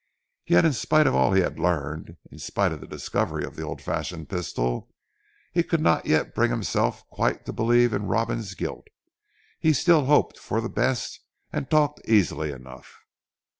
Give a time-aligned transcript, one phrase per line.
[0.47, 3.61] Yet in spite of all he had learned, in spite of the discovery of the
[3.61, 4.89] old fashioned pistol,
[5.53, 8.87] he could not yet bring himself quite to believe in Robin's guilt.
[9.59, 11.19] He still hoped for the best,
[11.53, 13.01] and talked easily enough.